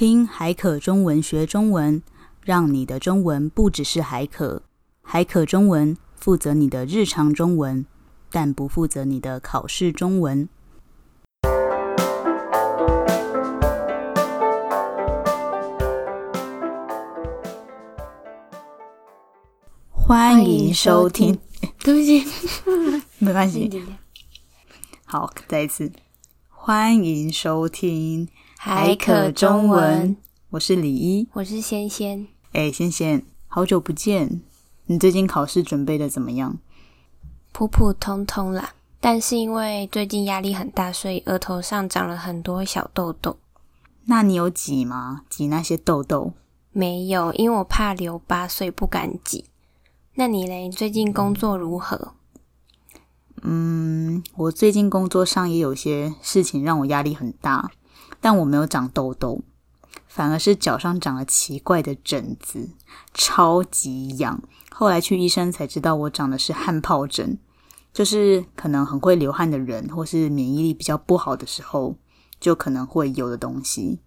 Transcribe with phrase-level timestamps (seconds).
[0.00, 2.02] 听海可中文学中文，
[2.42, 4.62] 让你的中文不只是海可。
[5.02, 7.84] 海可中文负责你的日常中文，
[8.30, 10.48] 但不负责你的考试中文。
[19.90, 21.38] 欢迎收听，
[21.84, 22.24] 对不起，
[23.20, 23.70] 没关系。
[25.04, 25.92] 好，再一次，
[26.48, 28.26] 欢迎收听
[28.62, 30.14] 海可中文。
[30.50, 32.26] 我是李一，我是仙仙。
[32.52, 34.42] 哎，仙仙，好久不见，
[34.84, 36.58] 你最近考试准备的怎么样？
[37.52, 43.38] 普普通通啦，但是因为最近压力很大，所以额头上长了很多小痘痘。
[44.04, 45.22] 那你有挤吗？
[45.30, 46.34] 挤那些痘痘？
[46.72, 49.46] 没有，因为我怕留疤，所以不敢挤。
[50.16, 50.68] 那你嘞？
[50.68, 52.12] 最近工作如何？
[53.40, 57.70] 嗯，我最近工作上也有些事情让我压力很大，
[58.20, 59.42] 但我没有长痘痘，
[60.06, 62.70] 反而是脚上长了奇怪的疹子，
[63.14, 64.42] 超级痒。
[64.70, 67.38] 后来去医生才知道，我长的是汗疱疹，
[67.92, 71.96] 就是可能很会流汗的人，或是免疫力比较不好的时候，
[72.38, 74.00] 就可能会有的东西。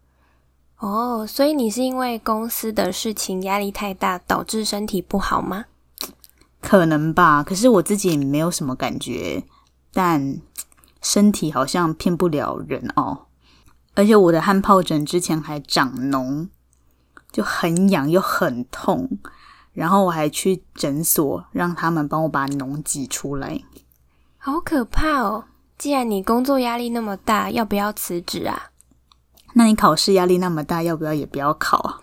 [0.80, 5.66] 哦，所以你是因为公司的事情压力太大，导致身体不好吗？
[6.61, 9.44] 可能吧，可是我自己也没有什么感觉，
[9.94, 10.39] 但
[11.02, 13.27] 身体好像骗不了人哦。
[13.95, 16.47] 而且我的汗疱疹之前还长脓，
[17.31, 19.19] 就很痒又很痛，
[19.73, 23.61] 然后我还去诊所让他们帮我把脓挤出来，
[24.38, 25.45] 好可怕哦！
[25.77, 28.71] 既然你工作压力那么大，要不要辞职啊？
[29.53, 32.02] 那你考试压力那么大，要不要也不要考啊？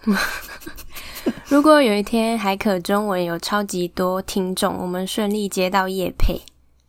[1.49, 6.43] 如果有一天海可中文有超级多听众，我们顺利接到业配，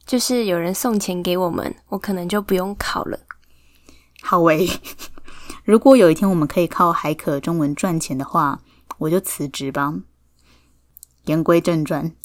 [0.06, 3.20] 就是有人送钱给我们，我可能就不用考了。
[4.22, 4.70] 好喂，
[5.66, 8.60] 如果有一天我们可以靠海可中文赚钱的话，
[9.00, 9.94] 我就辞职吧。
[11.26, 12.16] 言归正传，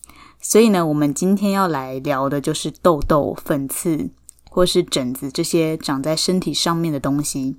[0.40, 4.10] 所以呢，我们今天要来聊的就是痘痘、粉刺
[4.48, 7.56] 或是疹子这些长在身体上面的东西。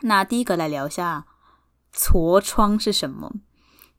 [0.00, 1.26] 那第一个来聊一下
[1.94, 3.32] 痤疮是什么？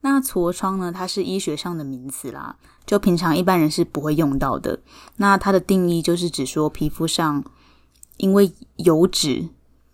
[0.01, 0.91] 那痤疮呢？
[0.91, 4.81] 它是医学上的名词啦，就平常一般人是不会用到的。
[5.15, 7.43] 那它的定义就是指说皮肤上
[8.17, 9.49] 因为油脂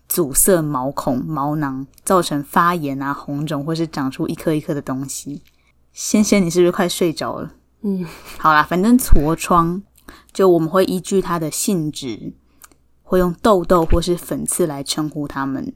[0.08, 5.42] 阻塞毛孔、毛囊，造成发炎啊、红肿，或是长出一颗一颗的东西。
[5.92, 7.52] 仙仙，你是不是快睡着了？
[7.82, 8.06] 嗯，
[8.38, 9.82] 好啦，反正痤疮
[10.32, 12.34] 就我们会依据它的性质，
[13.02, 15.72] 会用痘痘或是粉刺来称呼它们。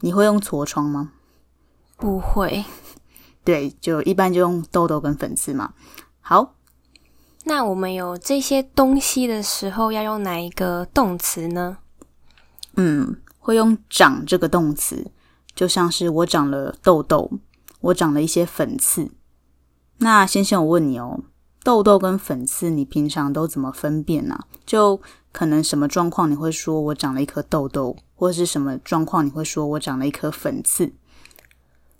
[0.00, 1.12] 你会用痤疮吗？
[1.96, 2.64] 不会。
[3.44, 5.72] 对，就一般就用痘痘跟粉刺嘛。
[6.20, 6.54] 好，
[7.48, 11.78] 那我们有这些东西的时候，要用哪一个动词呢？
[12.76, 15.10] 嗯，会用“长”这个动词，
[15.54, 17.30] 就像是我长了痘痘，
[17.80, 19.10] 我长了一些粉刺。
[19.96, 21.20] 那先生，我问你哦，
[21.64, 24.38] 痘痘跟粉刺，你平常都怎么分辨呢？
[24.66, 25.00] 就
[25.32, 30.92] 可能什么状况你会说我长了一颗痘痘，或者是什么状况你会说我长了一颗粉刺？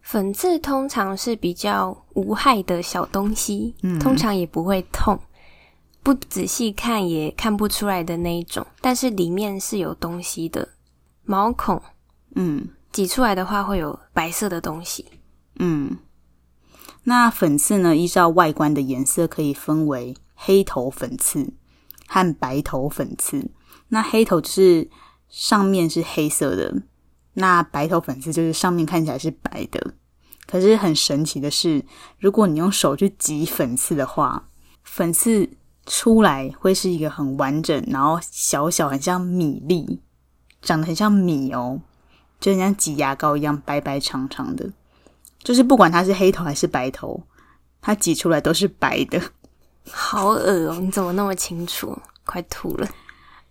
[0.03, 5.19] 粉刺通常是比较无害的小东西，嗯，通常也不会痛，
[6.09, 8.67] 不仔细看也看不出来的那一种。
[8.81, 10.67] 但是里面是有东西的，
[11.23, 11.83] 毛孔，
[12.35, 15.05] 嗯，挤出来的话会有白色的东西，
[15.57, 15.99] 嗯。
[17.05, 17.95] 那粉刺呢？
[17.95, 21.53] 依照外观的颜色可以分为黑头粉刺
[22.07, 23.51] 和白头粉刺。
[23.89, 24.89] 那黑头就是
[25.29, 26.75] 上面是黑色的。
[27.35, 29.93] 那白头粉刺就是上面看起来是白的，
[30.47, 31.85] 可是很神奇的是，
[32.19, 34.49] 如果你用手去挤粉刺的话，
[34.83, 35.51] 粉刺
[35.89, 40.01] 出来会是一个很完整，然后小小很像米粒，
[40.63, 41.81] 长得很像米哦，
[42.39, 44.71] 就很像挤牙膏一样白白长长的。
[45.43, 47.23] 就是不管它是黑头还是白头，
[47.81, 49.21] 它挤出来都是白的。
[49.91, 50.79] 好恶哦！
[50.79, 51.99] 你怎么那么清楚？
[52.27, 52.87] 快吐了。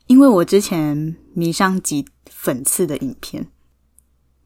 [0.05, 3.47] 因为我之前迷上挤粉刺的影片。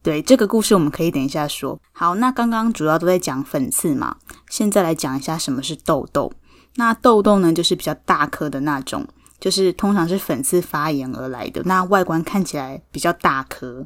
[0.02, 1.79] 对，这个故事，我们可以等一下说。
[1.91, 4.16] 好，那刚刚主要都在讲粉刺嘛，
[4.49, 6.32] 现在来讲一下什么是痘痘。
[6.76, 9.06] 那痘痘呢，就是比较大颗的那种，
[9.40, 11.62] 就是通常是粉刺发炎而来的。
[11.66, 13.85] 那外观看起来比较大颗，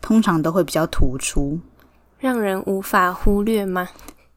[0.00, 1.60] 通常都会比较突出，
[2.18, 3.88] 让人无法忽略吗？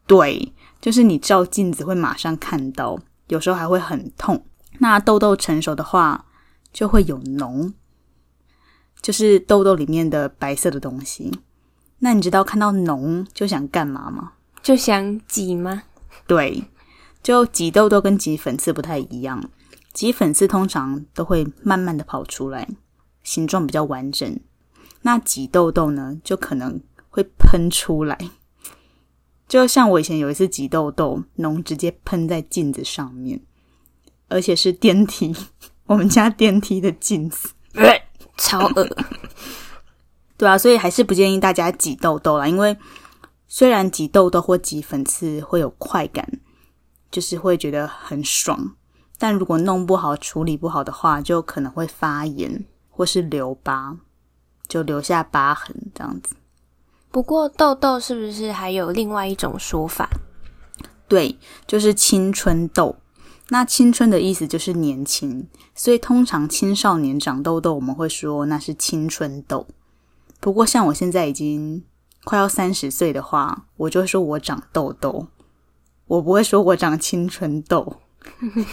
[0.06, 2.98] 对，就是你照镜子会马上看到，
[3.28, 4.44] 有时候还会很痛。
[4.78, 6.24] 那痘痘成熟的话，
[6.72, 7.72] 就会有脓。
[9.00, 11.40] 就是痘痘里面的白色的东西。
[11.98, 14.32] 那你知道看到脓就想干嘛吗？
[14.62, 15.82] 就想挤吗？
[16.26, 16.64] 对，
[17.22, 19.50] 就挤痘痘跟挤粉刺不太一样。
[19.92, 22.68] 挤粉刺通常都会慢慢的跑出来，
[23.22, 24.40] 形状比较完整。
[25.02, 26.80] 那挤痘痘呢，就可能
[27.10, 28.18] 会喷出来。
[29.46, 33.40] 就像我以前有一次挤痘痘，脓直接喷在镜子上面，
[34.28, 35.36] 而且是电梯，
[35.84, 37.50] 我们家电梯的镜子，
[38.38, 38.88] 超恶。
[40.38, 42.74] 对啊，所以还是不建议大家挤痘痘啦，因为
[43.46, 46.40] 虽然挤痘痘或挤粉刺会有快感，
[47.12, 48.74] 就是会觉得很爽，
[49.18, 53.98] 但如果弄不好、处理不好的话，就可能会发炎或是留疤，
[54.66, 56.34] 就留下疤痕这样子。
[57.10, 60.08] 不过痘痘是不是还有另外一种说法？
[61.06, 62.96] 对，就是青春痘。
[63.48, 69.66] 那青春的意思就是年轻，所以通常青少年长痘痘，我们会说那是青春痘。
[70.40, 71.84] 不过像我现在已经
[72.24, 75.26] 快要三十岁的话，我就会说我长痘痘，
[76.12, 77.96] 我不会说我长青春痘，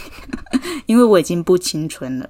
[0.84, 2.28] 因为我已经不青春了。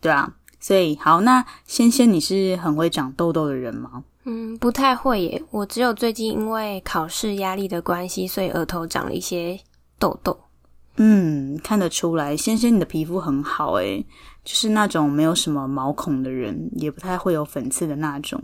[0.00, 4.04] 对啊，所以好，那仙仙你是很会长痘痘的人吗？
[4.24, 5.42] 嗯，不太会耶。
[5.50, 9.60] 我只有最近因为考试压力的关系，所以额头长了一些
[9.98, 10.34] 痘痘。
[10.96, 14.02] 嗯，看得出来，仙仙你的皮肤很好诶，
[14.42, 18.42] 就是那种没有什么毛孔的人，也不太会有粉刺的那种。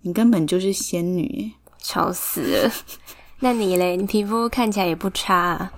[0.00, 2.72] 你根本就是仙女，吵死了。
[3.42, 3.96] 那你嘞？
[3.96, 5.72] 你皮肤看起来也不差啊。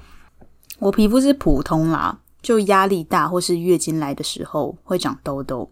[0.81, 5.71] 我皮肤是普通啦，就压力大或是月经来的时候会长痘痘。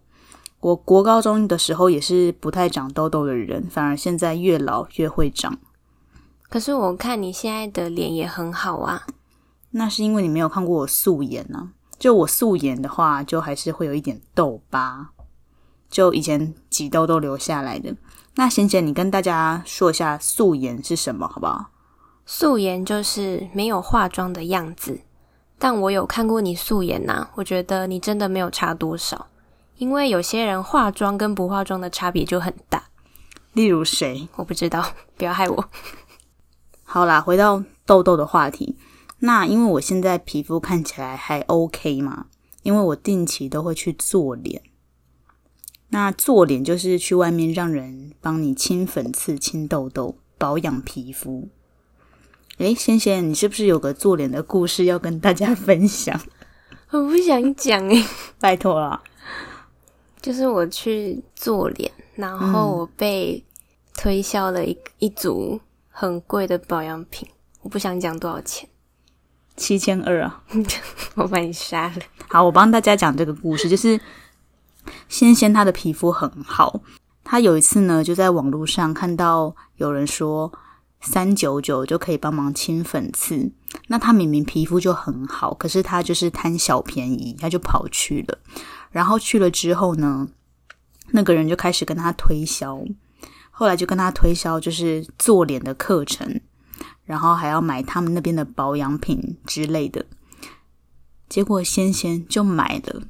[0.61, 5.57] 我国高中的时候也是不太长痘痘的人，反而现在越老越会长。
[6.49, 9.05] 可是我看你现在的脸也很好啊，
[9.71, 11.67] 那是因为你没有看过我素颜呢、啊。
[11.99, 15.07] 就我素颜的话，就还是会有一点痘疤，
[15.89, 17.93] 就以前挤痘痘留下来的。
[18.35, 21.69] 那贤贤，你跟大家说一下素颜是什么，好不好？
[22.25, 25.01] 素颜就是没有化妆的样子，
[25.59, 29.27] 但我有看过你素颜呐、啊，我觉得你真的没有差多少。
[29.77, 32.83] 因为有些人化妆跟不化妆的差别就很大，
[33.53, 34.27] 例如谁？
[34.35, 35.69] 我不知道，不要害我。
[36.83, 38.77] 好啦，回到痘痘的话题。
[39.19, 42.27] 那因为我现在皮肤看起来还 OK 嘛，
[42.63, 44.61] 因为我定期都会去做脸。
[45.89, 51.49] 那做脸就是去外面让人帮你清粉刺、清痘痘、保养皮肤。
[52.57, 56.19] 诶，仙仙，你是不是有个做脸的故事要跟大家 分享？
[56.91, 58.05] 我不想讲哎，
[58.39, 59.01] 拜托了。
[60.21, 63.43] 就是我去做脸，然后我被
[63.95, 65.59] 推销了一一组
[65.89, 67.27] 很贵的保养品，
[67.61, 68.69] 我不想讲多少钱，
[69.55, 70.43] 七千二啊！
[71.15, 71.95] 我把你杀了。
[72.27, 73.99] 好，我帮大家讲这个故事，就是
[75.09, 76.81] 仙仙她的皮肤很好，
[77.23, 80.51] 她有一次呢就在网络上看到有人说
[81.01, 83.51] 三九九就可以帮忙清粉刺，
[83.87, 88.37] 那她明明皮肤就很好，可是她就是贪小便宜，她就跑去了。
[88.91, 90.29] 然后去了之后呢，
[91.11, 92.83] 那个人就开始跟他推销，
[93.49, 96.39] 后来就跟他推销就是做脸的课程，
[97.03, 100.05] 然后还要买他们那边的保养品之类的。
[101.27, 103.03] 结果仙仙就买了，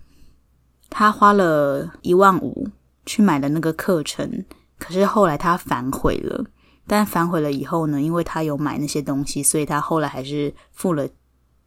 [0.89, 2.69] 他花了一万五
[3.05, 4.45] 去买了那个课程，
[4.77, 6.45] 可是后来他反悔了。
[6.88, 11.07] 但反悔了以后呢，因为他有买那些东西，所以他后来还是付了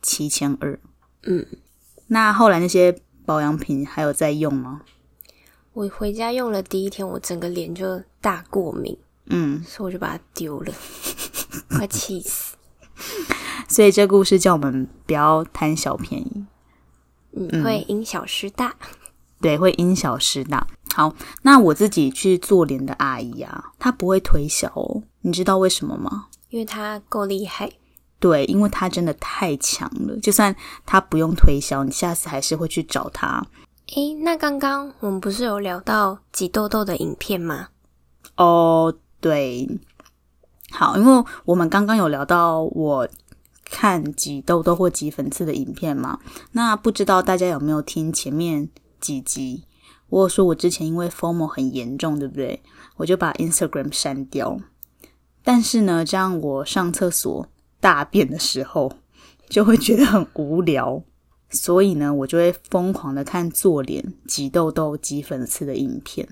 [0.02, 0.78] 七千二。
[1.22, 1.46] 嗯，
[2.08, 2.98] 那后来那些。
[3.26, 4.82] 保养品还有在用吗？
[5.72, 8.94] 我回家用了第一天，我整个脸就大过敏，
[9.30, 10.70] 嗯，所以我就把它丢了，
[11.70, 12.54] 快气死。
[13.66, 16.44] 所以这故事叫我们不要贪小便宜，
[17.32, 18.76] 嗯，会因小失大，
[19.40, 20.66] 对，会因小失大。
[20.92, 26.26] 好，那我自己去做脸的阿姨啊，她不会推销哦，你知道为什么吗？
[26.50, 27.70] 因为她够厉害。
[28.20, 30.54] 对，因为她真的太强了，就算
[30.86, 33.44] 她不用推销，你下次还是会去找她。
[33.96, 37.68] 诶，那刚刚我们不是有聊到挤痘痘的影片吗？
[38.36, 39.68] 哦，对，
[40.70, 43.08] 好，因为我们刚刚有聊到我
[43.64, 46.20] 看挤痘痘或挤粉刺的影片嘛，
[46.52, 48.68] 那不知道大家有没有听前面
[49.00, 49.64] 几集？
[50.14, 52.62] 我有说我之前因为 formal 很严重，对不对？
[52.98, 54.56] 我就把 Instagram 删掉，
[55.42, 57.48] 但是呢，这样我上厕所。
[57.80, 58.90] 大便的时候
[59.46, 61.02] 就会觉得很无聊，
[61.50, 66.26] 所以呢，我就会疯狂的看做脸、挤痘痘、挤粉刺的影片。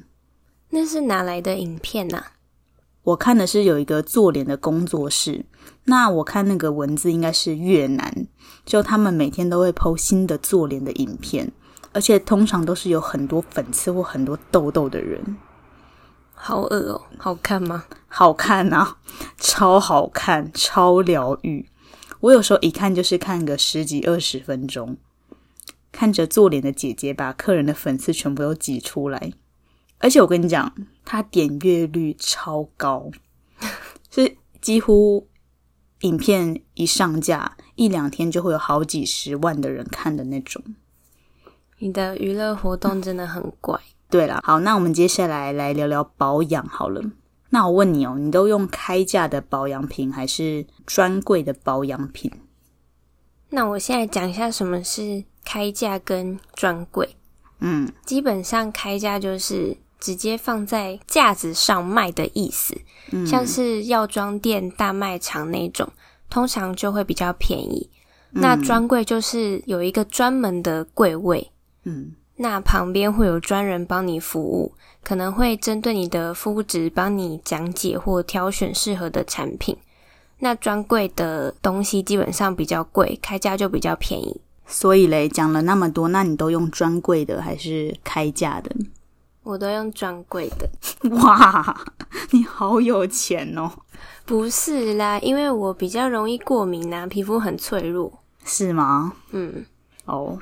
[0.70, 2.24] 那是哪来的影片呢？
[3.02, 5.44] 我看的是有一个做脸的工作室，
[5.84, 8.26] 那我看那个文字应该是越南，
[8.64, 11.52] 就他们每天都会 PO 新的做脸的影片，
[11.92, 15.36] 而且通常都是有很多粉刺或很多痘痘的人。
[16.34, 17.84] 好恶哦，好看吗？
[18.08, 18.96] 好看啊，
[19.38, 21.68] 超好看，超疗愈。
[22.20, 24.96] 我有时候一看就是看个十几二十分钟，
[25.92, 29.32] 看着做脸的姐姐把客人的粉刺全部都挤出来，
[29.98, 30.72] 而且我跟你讲，
[31.04, 33.10] 她点阅率超高，
[34.10, 35.28] 是几乎
[36.00, 40.62] 影片一上架一两天就会有好几十万的人看的那种。
[41.82, 43.76] 你的娱乐活动真的很怪。
[44.08, 47.02] 对了，好，那我们接下来来聊聊保养好了。
[47.50, 52.30] 那我问你哦，你都用开价的保养品还是专柜的保养品？
[53.48, 57.16] 那我现在讲一下什么是开价跟专柜。
[57.58, 65.88] 嗯，基本上开价就是直接放在架子上卖的意思，嗯，像是药妆店、大卖场那种，
[66.30, 67.90] 通常就会比较便宜。
[68.34, 71.50] 嗯，那专柜就是有一个专门的柜位，
[71.84, 79.76] 嗯，那旁边会有专人帮你服务，可能会针对你的肤质帮你讲解或挑选适合的产品。
[80.38, 84.40] 那专柜的东西基本上比较贵，开价就比较便宜。
[84.66, 88.74] 所以嘞，讲了那么多，那你都用专柜的还是开价的？
[89.42, 90.68] 我都用专柜的。
[91.10, 91.84] 哇，
[92.30, 93.70] 你好有钱哦！
[94.24, 98.20] 不是啦，因为我比较容易过敏呐、啊，皮肤很脆弱。
[98.44, 99.12] 是吗？
[99.32, 99.64] 嗯。
[100.06, 100.38] 哦，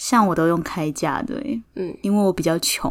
[0.00, 1.38] 像我都用开架的，
[1.74, 2.90] 嗯，因为我比较穷。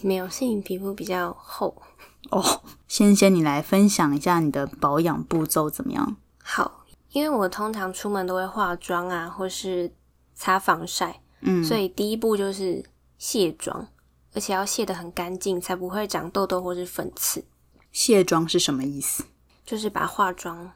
[0.00, 1.82] 没有，是你皮肤比较厚。
[2.30, 6.16] 哦，先先，你来分享一下你的保养步骤怎么样？
[6.40, 9.92] 好，因为我通常出门都会化妆啊，或是
[10.36, 12.84] 擦防晒，嗯，所以第一步就是
[13.18, 13.88] 卸妆，
[14.32, 17.44] 而且要卸得很干净，才不会长痘痘或是粉刺。
[17.90, 19.24] 卸妆是什么意思？
[19.64, 20.70] 就是把化妆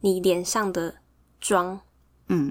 [0.00, 0.94] 你脸上的
[1.38, 1.78] 妆，
[2.28, 2.50] 嗯，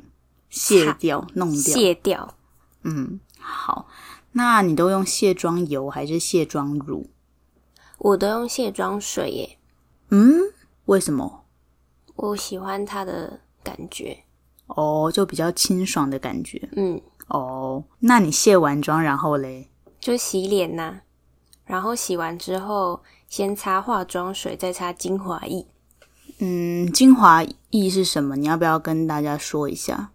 [0.51, 2.35] 卸掉，弄掉，卸掉。
[2.83, 3.87] 嗯，好，
[4.31, 7.09] 那你都用卸妆油还是卸妆乳？
[7.97, 9.57] 我都用卸妆水耶。
[10.09, 10.39] 嗯，
[10.85, 11.45] 为什么？
[12.15, 14.23] 我喜欢它的感觉。
[14.67, 16.69] 哦，就比较清爽的感觉。
[16.75, 17.01] 嗯。
[17.27, 19.69] 哦，那你卸完妆然后嘞？
[19.99, 21.01] 就洗脸呐。
[21.65, 25.67] 然后洗完之后，先擦化妆水，再擦精华液。
[26.39, 28.35] 嗯，精华液是什么？
[28.35, 30.11] 你要不要跟大家说一下？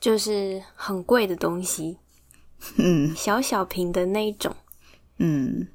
[0.00, 1.98] 就是很贵的东西。
[2.76, 3.14] 嗯。
[3.14, 4.54] 小小瓶的那一种。
[5.18, 5.68] 嗯。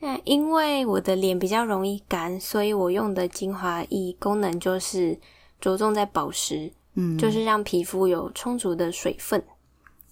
[0.00, 5.18] 那因为我的脸比较容易干，所以我用的精华液功能就是
[5.60, 9.44] 着重在保湿，嗯，就是让皮肤有充足的水分。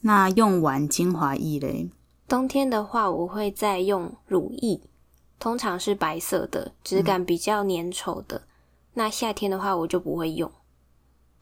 [0.03, 1.91] 那用完精华液嘞？
[2.29, 4.81] 冬天的话，我会再用乳液，
[5.41, 8.37] 通常是白色的，质感比较粘稠的。
[8.37, 8.43] 嗯。
[8.95, 10.51] 那夏天的话，我就不会用。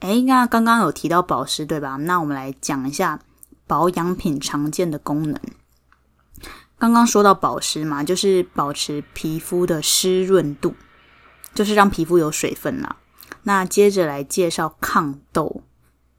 [0.01, 1.97] 诶，那刚刚有提到保湿对吧？
[1.97, 3.21] 那我们来讲一下
[3.67, 5.41] 保养品常见的功能。
[6.79, 10.75] 刚刚说到保湿嘛，就是保持皮肤的湿润度，
[11.53, 12.97] 就是让皮肤有水分啦。
[13.43, 15.63] 那接着来介绍抗痘，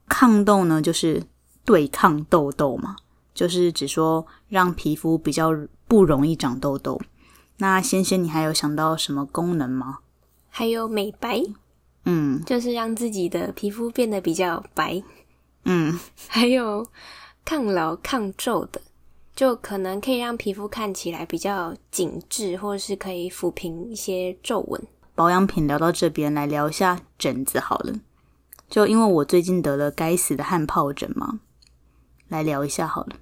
[0.09, 1.23] 抗痘呢就是
[1.63, 2.97] 对抗痘痘嘛，
[3.33, 5.51] 就是只说让皮肤比较
[5.87, 6.99] 不容易长痘痘。
[7.57, 9.99] 那仙仙，你还有想到什么功能吗？
[10.49, 11.41] 还有美白，
[12.05, 15.03] 嗯，就是让自己的皮肤变得比较白，
[15.65, 16.87] 嗯，还有
[17.45, 18.81] 抗老抗皱的。
[19.35, 24.81] 就可能可以让皮肤看起来比较紧致，或者是可以抚平一些皱纹。
[25.15, 28.01] 保养品聊到这边，来聊一下疹子好了。
[28.69, 31.39] 就因为我最近得了该死的汗疱疹嘛，
[32.27, 33.15] 来聊一下好了。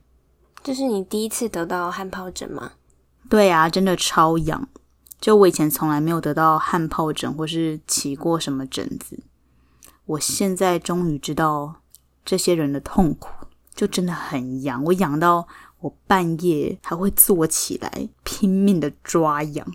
[0.63, 2.71] 这是你第一次得到汗疱疹吗？
[3.29, 4.67] 对啊，真的超痒。
[5.19, 9.19] 就我以前从来没有得到汗疱疹，或是起过什么疹子。
[10.05, 11.81] 我现在终于知道
[12.23, 13.29] 这些人的痛苦，
[13.75, 14.83] 就真的很痒。
[14.83, 15.47] 我痒到。
[15.79, 19.67] 我半夜还会坐起来拼命的抓痒，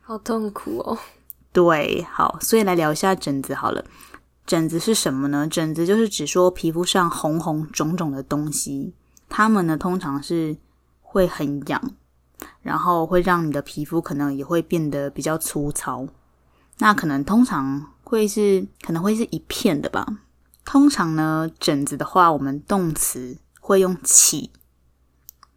[0.00, 0.98] 好痛苦哦。
[1.52, 3.84] 对，好，所以来聊一下疹子好了。
[4.44, 5.46] 疹子是什么呢？
[5.46, 8.92] 疹子就是指说皮肤上红红肿肿的东西，
[9.28, 10.56] 它们呢通常是
[11.02, 11.80] 会很痒，
[12.62, 16.06] 然后会让你的皮肤可能也会变得比较粗糙。
[16.78, 20.06] 那可能通常会是可能会是一片的吧。
[20.64, 24.50] 通常呢，疹子的话，我们动词会用起。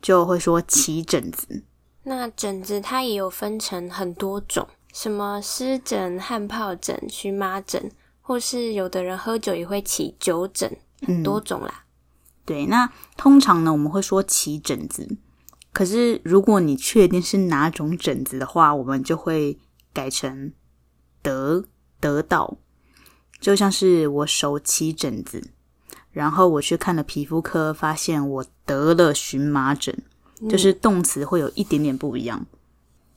[0.01, 1.61] 就会说起疹子。
[2.05, 11.85] 那疹子它也有分成很多种，什么湿疹、汗疱疹、荨麻疹，或是有的人喝酒也会起酒疹，很多种啦。
[11.85, 11.85] 嗯，
[12.45, 15.07] 对，那通常呢，我们会说起疹子。
[15.73, 19.57] 可是如果你确定是哪种疹子的话，我们就会
[19.93, 20.51] 改成
[21.21, 21.63] 得
[21.99, 22.57] 得到。
[23.39, 25.51] 就像是我手起疹子。
[26.11, 29.97] 然后我去看了皮肤科，发现我得了荨麻疹，
[30.41, 32.45] 嗯，就是动词会有一点点不一样，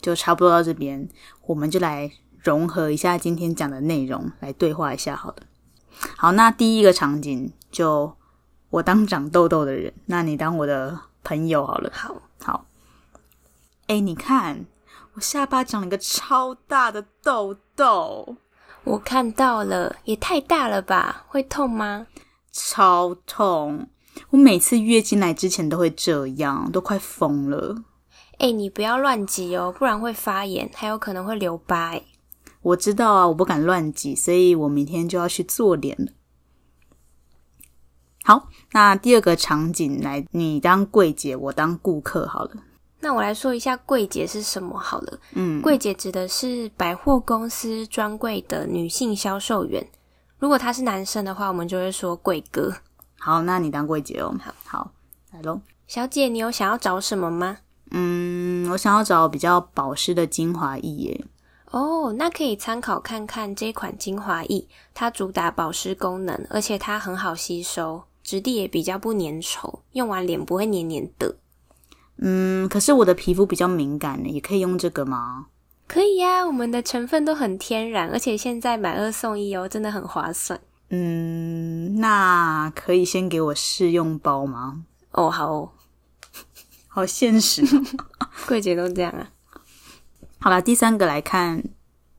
[0.00, 1.08] 就差不多到这边，
[1.46, 2.08] 我们就来
[2.40, 5.36] 融合一下今天讲的内容，来对话一下好了。
[6.16, 8.16] 好，那第一个场景就
[8.70, 11.90] 我当长痘痘的人，那你当我的朋友好了。
[11.92, 12.66] 好，好。
[13.86, 14.66] 哎，你看
[15.14, 18.36] 我下巴长了一个超大的痘痘。
[18.84, 21.24] 我看到了，也太大了吧？
[21.28, 22.06] 会痛吗？
[22.52, 23.88] 超痛！
[24.30, 27.82] 我每次月经来之前都会这样，都快疯了。
[28.38, 31.92] 哎，你不要乱挤哦，不然会发炎，还有可能会留疤。
[31.94, 32.02] 哎，
[32.60, 36.12] 我知道啊，我不敢乱挤，所以我明天就要去做脸了。
[38.26, 42.52] 好，那第二个场景来，你当柜姐，我当顾客好了。
[43.00, 45.18] 那我来说一下柜姐是什么好了。
[45.34, 49.86] 嗯，柜姐指的是百货公司专柜的女性销售员。
[50.38, 52.72] 如果他是男生的话，我们就会说柜哥。
[53.18, 54.34] 好，那你当柜姐哦。
[54.42, 54.90] 好，好，
[55.30, 55.60] 来喽。
[55.86, 57.58] 小姐，你有想要找什么吗？
[57.90, 61.24] 嗯，我想要找比较保湿的精华液耶。
[61.72, 68.04] 哦，那可以参考看看这款精华液，它主打保湿功能，而且它很好吸收。
[68.24, 71.36] 质地也比较不粘稠，用完脸不会黏黏的。
[72.16, 75.46] 嗯，可是我的皮肤比较敏感呢，也可以用这个吗？
[75.86, 80.58] 可以呀，我们的成分都很天然，而且现在买二送一哦，真的很划算。
[80.88, 84.84] 嗯，那可以先给我试用包吗？
[85.10, 85.70] 哦，好哦，
[86.88, 87.62] 好现实，
[88.48, 89.30] 柜姐都这样啊。
[90.38, 91.62] 好了，第三个来看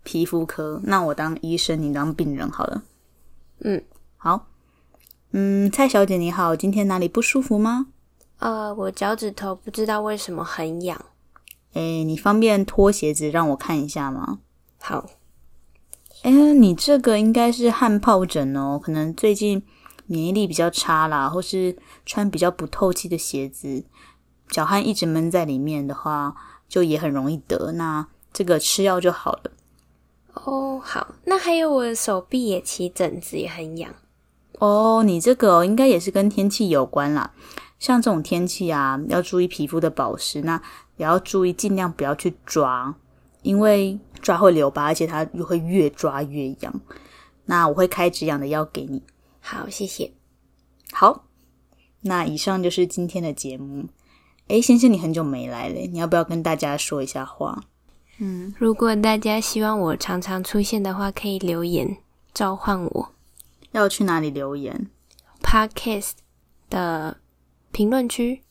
[0.04, 2.84] 皮肤科，那我当医生，你当病人好了。
[3.62, 3.84] 嗯，
[4.18, 4.48] 好。
[5.38, 7.88] 嗯，蔡小姐你好，今天哪里不舒服吗？
[8.40, 11.08] 呃，我脚趾头不知道为什么很痒。
[11.74, 14.40] 诶，你方便脱鞋子让我看一下吗？
[14.80, 15.10] 好。
[16.22, 19.62] 哎，你这个应该是汗疱疹哦，可能最近
[20.06, 21.76] 免疫力比较差啦，或是
[22.06, 23.84] 穿比较不透气的鞋子，
[24.48, 26.34] 脚汗一直闷在里面的话，
[26.70, 27.74] 就也很容易得。
[27.74, 29.52] 那这个吃药就好了。
[30.36, 31.14] 哦，好。
[31.26, 33.94] 那还有我的手臂也起疹子，也很痒。
[34.60, 37.32] 哦，你这个应该也是跟天气有关啦。
[37.78, 40.62] 像这种天气啊，要注意皮肤的保湿，那
[40.98, 42.96] 也要注意尽量不要去抓，
[43.42, 46.82] 因为抓会留疤，而且它又会越抓越痒。
[47.46, 49.04] 那我会开止痒的药给你。
[49.42, 50.14] 好，谢谢。
[50.94, 51.26] 好，
[52.02, 53.86] 那以上就是今天的节目。
[54.48, 57.64] 哎，先生，你很久没来了，你要不要跟大家说一下话？
[58.20, 61.98] 嗯，如果大家希望我常常出现的话，可以留言
[62.34, 63.15] 召唤我。
[63.76, 64.88] 要去哪里留言
[65.42, 66.14] ？Podcast
[66.70, 67.18] 的
[67.72, 68.42] 评论区，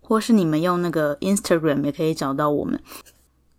[0.00, 2.82] 或是你们用那个 Instagram 也可以找到我们。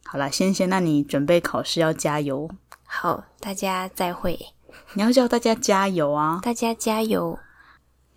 [0.04, 2.50] 好啦，仙仙，那你准备考试要加油。
[2.84, 4.38] 好，大家再会。
[4.94, 6.40] 你要叫大家加油啊！
[6.44, 7.40] 大家加油！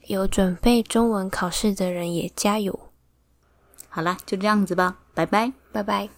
[0.06, 2.90] 有准备中文考试的人也加油。
[3.88, 6.17] 好啦，就这样子吧，拜拜，拜拜。